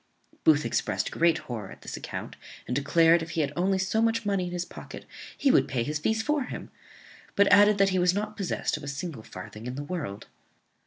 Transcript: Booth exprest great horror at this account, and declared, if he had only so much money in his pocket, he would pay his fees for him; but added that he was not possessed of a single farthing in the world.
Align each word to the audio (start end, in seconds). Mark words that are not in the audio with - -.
Booth 0.43 0.63
exprest 0.65 1.11
great 1.11 1.37
horror 1.45 1.71
at 1.71 1.83
this 1.83 1.95
account, 1.95 2.35
and 2.65 2.75
declared, 2.75 3.21
if 3.21 3.29
he 3.37 3.41
had 3.41 3.53
only 3.55 3.77
so 3.77 4.01
much 4.01 4.25
money 4.25 4.47
in 4.47 4.51
his 4.51 4.65
pocket, 4.65 5.05
he 5.37 5.51
would 5.51 5.67
pay 5.67 5.83
his 5.83 5.99
fees 5.99 6.23
for 6.23 6.45
him; 6.45 6.71
but 7.35 7.45
added 7.53 7.77
that 7.77 7.89
he 7.89 7.99
was 7.99 8.11
not 8.15 8.35
possessed 8.35 8.77
of 8.77 8.83
a 8.83 8.87
single 8.87 9.21
farthing 9.21 9.67
in 9.67 9.75
the 9.75 9.83
world. 9.83 10.25